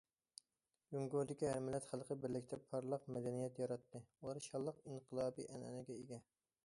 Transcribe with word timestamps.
جۇڭگودىكى 0.93 1.47
ھەر 1.49 1.59
مىللەت 1.65 1.89
خەلقى 1.91 2.17
بىرلىكتە 2.23 2.59
پارلاق 2.71 3.05
مەدەنىيەت 3.17 3.61
ياراتتى، 3.65 4.01
ئۇلار 4.09 4.41
شانلىق 4.47 4.81
ئىنقىلابىي 4.87 5.51
ئەنئەنىگە 5.53 6.01
ئىگە. 6.01 6.21